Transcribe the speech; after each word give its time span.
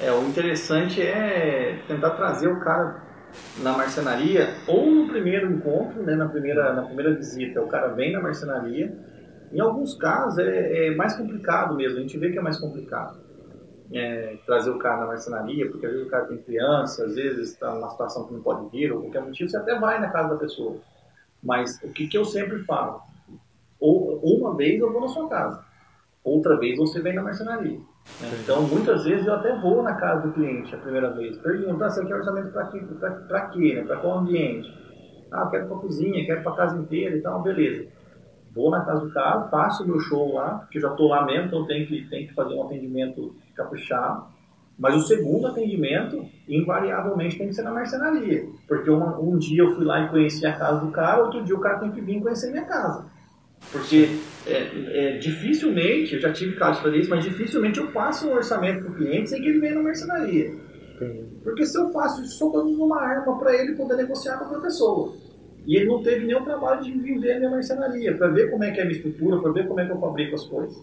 É, 0.00 0.12
o 0.12 0.22
interessante 0.28 1.02
é 1.02 1.82
tentar 1.88 2.10
trazer 2.10 2.46
o 2.46 2.60
cara 2.60 3.02
na 3.58 3.72
marcenaria 3.72 4.54
ou 4.66 4.88
no 4.90 5.08
primeiro 5.08 5.50
encontro, 5.52 6.02
né, 6.02 6.14
na, 6.14 6.28
primeira, 6.28 6.72
na 6.72 6.82
primeira 6.82 7.12
visita, 7.14 7.60
o 7.60 7.66
cara 7.66 7.88
vem 7.88 8.12
na 8.12 8.20
marcenaria. 8.20 8.96
Em 9.52 9.60
alguns 9.60 9.94
casos 9.94 10.38
é, 10.38 10.86
é 10.86 10.94
mais 10.94 11.16
complicado 11.16 11.74
mesmo, 11.74 11.98
a 11.98 12.00
gente 12.00 12.16
vê 12.16 12.30
que 12.30 12.38
é 12.38 12.42
mais 12.42 12.58
complicado. 12.58 13.18
É, 13.92 14.36
trazer 14.44 14.70
o 14.70 14.78
cara 14.78 15.00
na 15.00 15.06
marcenaria, 15.06 15.68
porque 15.68 15.86
às 15.86 15.92
vezes 15.92 16.06
o 16.06 16.10
cara 16.10 16.26
tem 16.26 16.36
criança, 16.36 17.04
às 17.04 17.14
vezes 17.14 17.52
está 17.52 17.74
numa 17.74 17.88
situação 17.90 18.26
que 18.26 18.34
não 18.34 18.42
pode 18.42 18.68
vir, 18.68 18.92
ou 18.92 19.00
qualquer 19.00 19.22
motivo, 19.22 19.50
você 19.50 19.56
até 19.56 19.78
vai 19.78 19.98
na 19.98 20.10
casa 20.10 20.28
da 20.28 20.36
pessoa. 20.36 20.76
Mas 21.42 21.80
o 21.82 21.88
que, 21.88 22.06
que 22.06 22.18
eu 22.18 22.24
sempre 22.24 22.62
falo? 22.64 23.00
Ou, 23.80 24.18
uma 24.22 24.54
vez 24.54 24.78
eu 24.78 24.92
vou 24.92 25.00
na 25.00 25.08
sua 25.08 25.28
casa, 25.28 25.64
outra 26.28 26.56
vez 26.58 26.76
você 26.76 27.00
vem 27.00 27.14
na 27.14 27.22
marcenaria. 27.22 27.78
Né? 28.20 28.28
Então, 28.42 28.62
muitas 28.62 29.04
vezes 29.04 29.26
eu 29.26 29.34
até 29.34 29.54
vou 29.60 29.82
na 29.82 29.94
casa 29.94 30.26
do 30.26 30.32
cliente 30.32 30.74
a 30.74 30.78
primeira 30.78 31.10
vez, 31.10 31.36
pergunto, 31.38 31.82
ah, 31.82 31.90
você 31.90 32.04
quer 32.04 32.14
orçamento 32.14 32.52
para 32.52 32.66
quê? 32.66 32.80
Para 33.28 33.40
quê? 33.48 33.74
Né? 33.74 33.82
Para 33.84 33.96
qual 33.96 34.18
ambiente? 34.18 34.68
Ah, 35.30 35.46
quero 35.50 35.66
para 35.66 35.76
cozinha, 35.76 36.24
quero 36.24 36.42
para 36.42 36.56
casa 36.56 36.78
inteira 36.78 37.16
e 37.16 37.20
tal, 37.20 37.42
beleza. 37.42 37.86
Vou 38.54 38.70
na 38.70 38.84
casa 38.84 39.06
do 39.06 39.12
cara, 39.12 39.42
faço 39.48 39.86
meu 39.86 40.00
show 40.00 40.34
lá, 40.34 40.60
porque 40.60 40.80
já 40.80 40.90
estou 40.90 41.08
lá 41.08 41.24
mesmo, 41.24 41.46
então 41.46 41.66
tenho 41.66 41.86
que, 41.86 42.08
tenho 42.08 42.26
que 42.26 42.34
fazer 42.34 42.54
um 42.54 42.62
atendimento 42.62 43.34
caprichado. 43.54 44.26
Mas 44.78 44.94
o 44.94 45.00
segundo 45.00 45.48
atendimento, 45.48 46.24
invariavelmente, 46.48 47.36
tem 47.36 47.48
que 47.48 47.54
ser 47.54 47.62
na 47.62 47.72
marcenaria. 47.72 48.46
Porque 48.66 48.88
uma, 48.88 49.18
um 49.18 49.36
dia 49.36 49.62
eu 49.62 49.74
fui 49.74 49.84
lá 49.84 50.00
e 50.00 50.08
conheci 50.08 50.46
a 50.46 50.56
casa 50.56 50.84
do 50.84 50.92
cara, 50.92 51.24
outro 51.24 51.42
dia 51.42 51.54
o 51.54 51.60
cara 51.60 51.80
tem 51.80 51.90
que 51.90 52.00
vir 52.00 52.22
conhecer 52.22 52.50
minha 52.50 52.64
casa. 52.64 53.06
Porque 53.70 54.08
é, 54.46 55.14
é, 55.14 55.18
dificilmente, 55.18 56.14
eu 56.14 56.20
já 56.20 56.32
tive 56.32 56.56
casos 56.56 56.78
de 56.78 56.82
fazer 56.82 56.96
isso, 56.98 57.10
mas 57.10 57.24
dificilmente 57.24 57.78
eu 57.78 57.88
faço 57.88 58.28
um 58.28 58.34
orçamento 58.34 58.84
para 58.84 58.92
o 58.92 58.94
cliente 58.94 59.30
sem 59.30 59.42
que 59.42 59.48
ele 59.48 59.60
venha 59.60 59.74
na 59.74 59.82
marcenaria. 59.82 60.52
Porque 61.44 61.64
se 61.64 61.78
eu 61.78 61.90
faço 61.90 62.22
isso, 62.22 62.32
estou 62.32 62.52
dando 62.52 62.82
uma 62.82 63.00
arma 63.00 63.38
para 63.38 63.54
ele 63.54 63.74
poder 63.74 63.96
negociar 63.96 64.38
com 64.38 64.46
outra 64.46 64.60
pessoa. 64.60 65.14
E 65.66 65.76
ele 65.76 65.86
não 65.86 66.02
teve 66.02 66.24
nenhum 66.24 66.44
trabalho 66.44 66.82
de 66.82 66.92
vir 66.92 67.20
ver 67.20 67.32
a 67.34 67.38
minha 67.38 67.50
marcenaria, 67.50 68.16
para 68.16 68.28
ver 68.28 68.50
como 68.50 68.64
é 68.64 68.70
que 68.70 68.80
é 68.80 68.82
a 68.82 68.86
minha 68.86 68.96
estrutura, 68.96 69.40
para 69.40 69.52
ver 69.52 69.68
como 69.68 69.80
é 69.80 69.86
que 69.86 69.92
eu 69.92 70.00
fabrico 70.00 70.34
as 70.34 70.44
coisas. 70.44 70.76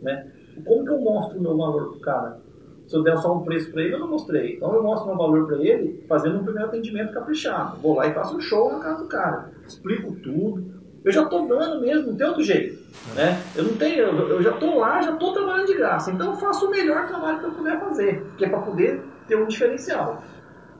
Né? 0.00 0.32
Como 0.64 0.84
que 0.84 0.90
eu 0.90 1.00
mostro 1.00 1.38
o 1.38 1.42
meu 1.42 1.56
valor 1.56 1.90
para 1.90 1.96
o 1.96 2.00
cara? 2.00 2.40
Se 2.86 2.96
eu 2.96 3.02
der 3.02 3.16
só 3.18 3.36
um 3.36 3.44
preço 3.44 3.70
para 3.70 3.82
ele, 3.82 3.94
eu 3.94 4.00
não 4.00 4.08
mostrei. 4.08 4.56
Então 4.56 4.74
eu 4.74 4.82
mostro 4.82 5.06
meu 5.06 5.16
valor 5.16 5.46
para 5.46 5.58
ele 5.58 6.04
fazendo 6.08 6.40
um 6.40 6.44
primeiro 6.44 6.68
atendimento 6.68 7.12
caprichado. 7.12 7.76
Vou 7.80 7.94
lá 7.94 8.08
e 8.08 8.14
faço 8.14 8.36
um 8.36 8.40
show 8.40 8.72
na 8.72 8.80
casa 8.80 9.02
do 9.02 9.08
cara. 9.08 9.52
Explico 9.66 10.16
tudo, 10.16 10.79
eu 11.04 11.12
já 11.12 11.22
estou 11.22 11.48
dando 11.48 11.80
mesmo, 11.80 12.08
não 12.08 12.16
tem 12.16 12.26
outro 12.26 12.42
jeito. 12.42 12.78
Né? 13.14 13.40
Eu 13.56 13.64
não 13.64 13.76
tenho, 13.76 13.98
eu, 13.98 14.42
já 14.42 14.50
estou 14.50 14.78
lá, 14.78 15.00
já 15.00 15.12
estou 15.12 15.32
trabalhando 15.32 15.66
de 15.66 15.74
graça. 15.74 16.10
Então 16.10 16.32
eu 16.32 16.36
faço 16.36 16.66
o 16.66 16.70
melhor 16.70 17.06
trabalho 17.08 17.38
que 17.38 17.46
eu 17.46 17.52
puder 17.52 17.80
fazer, 17.80 18.22
que 18.36 18.44
é 18.44 18.48
para 18.48 18.60
poder 18.60 19.02
ter 19.26 19.36
um 19.36 19.46
diferencial. 19.46 20.22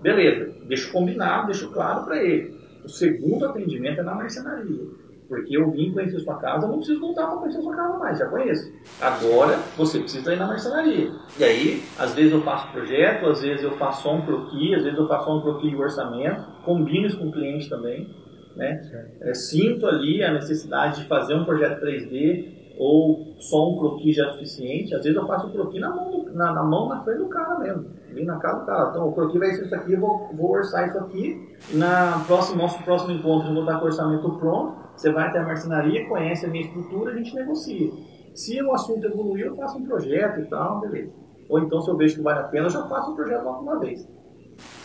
Beleza, 0.02 0.52
deixo 0.66 0.92
combinado, 0.92 1.46
deixo 1.46 1.70
claro 1.70 2.04
para 2.04 2.22
ele. 2.22 2.58
O 2.84 2.88
segundo 2.88 3.46
atendimento 3.46 4.00
é 4.00 4.02
na 4.02 4.14
marcenaria. 4.14 5.00
Porque 5.28 5.56
eu 5.56 5.70
vim 5.70 5.92
conhecer 5.92 6.18
sua 6.18 6.38
casa, 6.38 6.66
eu 6.66 6.70
não 6.70 6.78
preciso 6.78 6.98
voltar 6.98 7.28
para 7.28 7.36
conhecer 7.36 7.62
sua 7.62 7.76
casa 7.76 7.98
mais, 7.98 8.18
já 8.18 8.26
conheço. 8.26 8.72
Agora 9.00 9.60
você 9.76 10.00
precisa 10.00 10.34
ir 10.34 10.36
na 10.36 10.46
marcenaria. 10.46 11.12
E 11.38 11.44
aí, 11.44 11.84
às 11.96 12.14
vezes 12.14 12.32
eu 12.32 12.42
faço 12.42 12.72
projeto, 12.72 13.26
às 13.26 13.40
vezes 13.40 13.62
eu 13.62 13.70
faço 13.72 14.02
só 14.02 14.14
um 14.16 14.22
croquis, 14.22 14.78
às 14.78 14.82
vezes 14.82 14.98
eu 14.98 15.06
faço 15.06 15.26
só 15.26 15.36
um 15.36 15.40
croquis 15.40 15.70
de 15.70 15.76
orçamento, 15.76 16.44
combino 16.64 17.06
isso 17.06 17.16
com 17.16 17.28
o 17.28 17.32
cliente 17.32 17.68
também. 17.68 18.08
Né? 18.56 19.10
É, 19.20 19.34
sinto 19.34 19.86
ali 19.86 20.22
a 20.22 20.32
necessidade 20.32 21.02
de 21.02 21.08
fazer 21.08 21.34
um 21.34 21.44
projeto 21.44 21.80
3D 21.84 22.60
ou 22.78 23.34
só 23.38 23.70
um 23.70 23.78
croquis 23.78 24.16
já 24.16 24.26
é 24.26 24.32
suficiente. 24.32 24.94
Às 24.94 25.04
vezes 25.04 25.16
eu 25.16 25.26
faço 25.26 25.48
o 25.48 25.52
croquis 25.52 25.80
na 25.80 25.90
mão, 25.90 26.24
na, 26.32 26.52
na, 26.52 26.62
mão, 26.62 26.88
na 26.88 27.02
frente 27.04 27.18
do 27.18 27.28
cara 27.28 27.58
mesmo. 27.58 27.86
Vem 28.12 28.24
na 28.24 28.38
casa 28.38 28.60
do 28.60 28.66
cara. 28.66 28.90
Então 28.90 29.08
o 29.08 29.12
croquis 29.12 29.38
vai 29.38 29.52
ser 29.52 29.66
isso 29.66 29.74
aqui, 29.74 29.92
eu 29.92 30.00
vou, 30.00 30.30
vou 30.34 30.52
orçar 30.52 30.88
isso 30.88 30.98
aqui. 30.98 31.56
Na 31.74 32.24
próximo, 32.26 32.56
nosso 32.60 32.82
próximo 32.82 33.12
encontro 33.12 33.50
eu 33.50 33.54
vou 33.54 33.62
estar 33.64 33.78
com 33.78 33.84
o 33.84 33.86
orçamento 33.86 34.30
pronto. 34.38 34.76
Você 34.96 35.12
vai 35.12 35.28
até 35.28 35.38
a 35.38 35.44
marcenaria, 35.44 36.08
conhece 36.08 36.46
a 36.46 36.48
minha 36.48 36.64
estrutura, 36.64 37.12
a 37.12 37.16
gente 37.16 37.34
negocia. 37.34 37.90
Se 38.34 38.62
o 38.62 38.72
assunto 38.72 39.04
evoluir, 39.06 39.46
eu 39.46 39.56
faço 39.56 39.78
um 39.78 39.84
projeto 39.84 40.40
e 40.40 40.46
tal, 40.46 40.80
beleza. 40.80 41.12
Ou 41.48 41.58
então, 41.58 41.82
se 41.82 41.90
eu 41.90 41.96
vejo 41.96 42.16
que 42.16 42.22
vale 42.22 42.40
a 42.40 42.44
pena, 42.44 42.66
eu 42.66 42.70
já 42.70 42.86
faço 42.86 43.10
um 43.10 43.16
projeto 43.16 43.44
logo 43.44 43.62
uma 43.62 43.78
vez. 43.78 44.08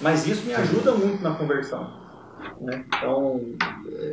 Mas 0.02 0.28
isso 0.28 0.46
me 0.46 0.54
ajuda 0.54 0.94
muito 0.94 1.24
na 1.24 1.36
conversão. 1.36 2.05
Né? 2.62 2.86
Então, 2.88 3.42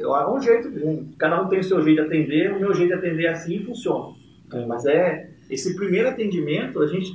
é 0.03 0.29
um 0.29 0.41
jeito, 0.41 0.71
cada 1.19 1.43
um 1.43 1.49
tem 1.49 1.61
o 1.61 1.65
seu 1.65 1.83
jeito 1.83 2.01
de 2.03 2.07
atender, 2.07 2.53
o 2.53 2.61
meu 2.61 2.75
jeito 2.75 2.89
de 2.89 2.95
atender 2.95 3.25
é 3.25 3.31
assim 3.31 3.57
e 3.57 3.65
funciona. 3.65 4.15
É. 4.53 4.67
Mas 4.67 4.85
é 4.87 5.31
esse 5.51 5.75
primeiro 5.75 6.09
atendimento, 6.09 6.81
a 6.81 6.87
gente 6.87 7.13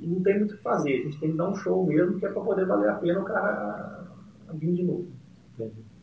não 0.00 0.22
tem 0.22 0.38
muito 0.38 0.54
o 0.54 0.56
que 0.56 0.62
fazer, 0.62 0.92
a 0.92 1.02
gente 1.04 1.18
tem 1.18 1.30
que 1.30 1.36
dar 1.36 1.48
um 1.48 1.54
show 1.54 1.86
mesmo, 1.86 2.18
que 2.18 2.26
é 2.26 2.30
para 2.30 2.42
poder 2.42 2.66
valer 2.66 2.90
a 2.90 2.94
pena 2.94 3.20
o 3.20 3.24
cara 3.24 4.06
vir 4.54 4.74
de 4.74 4.82
novo. 4.82 5.06
Entendi. 5.54 5.93